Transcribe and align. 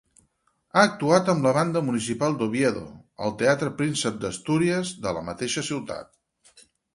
Ha 0.77 0.83
actuat 0.87 1.27
amb 1.33 1.43
la 1.47 1.51
Banda 1.57 1.83
Municipal 1.89 2.37
d'Oviedo, 2.39 2.81
al 3.27 3.35
Teatre 3.43 3.71
Príncep 3.83 4.19
d'Astúries, 4.25 4.95
de 5.05 5.15
la 5.19 5.23
mateixa 5.29 5.67
ciutat. 5.69 6.11